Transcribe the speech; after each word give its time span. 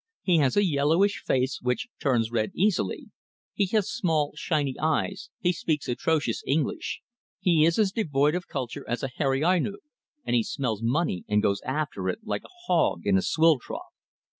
He 0.23 0.39
has 0.39 0.57
a 0.57 0.65
yellowish 0.65 1.21
face, 1.23 1.59
which 1.61 1.87
turns 2.01 2.31
red 2.31 2.49
easily. 2.55 3.11
He 3.53 3.67
has 3.67 3.91
small, 3.91 4.31
shiny 4.35 4.75
eyes, 4.79 5.29
he 5.39 5.53
speaks 5.53 5.87
atrocious 5.87 6.41
English, 6.47 7.01
he 7.39 7.65
is 7.65 7.77
as 7.77 7.91
devoid 7.91 8.33
of 8.33 8.47
culture 8.47 8.83
as 8.89 9.03
a 9.03 9.11
hairy 9.17 9.43
Ainu, 9.43 9.73
and 10.25 10.35
he 10.35 10.41
smells 10.41 10.81
money 10.81 11.23
and 11.27 11.43
goes 11.43 11.61
after 11.61 12.09
it 12.09 12.21
like 12.25 12.41
a 12.43 12.57
hog 12.65 13.05
into 13.05 13.19
a 13.19 13.21
swill 13.21 13.59
trough. 13.59 13.93